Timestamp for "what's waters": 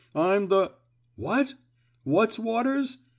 2.05-2.97